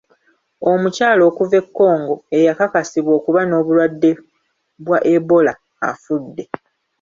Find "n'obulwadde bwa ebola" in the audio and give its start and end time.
3.45-5.51